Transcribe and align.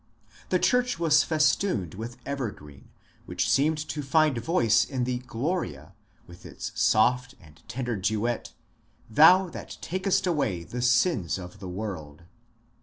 The 0.49 0.57
church 0.57 0.97
was 0.97 1.23
festooned 1.23 1.93
A 1.93 1.97
CHRISTMAS 1.97 2.13
EXPERIENCE 2.15 2.19
45 2.25 2.25
with 2.25 2.27
evergreen, 2.57 2.89
which 3.27 3.47
seemed 3.51 3.77
to 3.87 4.01
find 4.01 4.37
voice 4.39 4.83
in 4.83 5.03
the 5.03 5.19
^^ 5.19 5.25
Gloria" 5.27 5.93
with 6.27 6.43
its 6.43 6.71
soft 6.73 7.35
and 7.39 7.61
tender 7.67 7.95
duet, 7.95 8.53
Thou 9.11 9.49
that 9.51 9.77
takest 9.79 10.25
away 10.25 10.63
the 10.63 10.81
sins 10.81 11.37
of 11.37 11.59
the 11.59 11.69
world.'' 11.69 12.23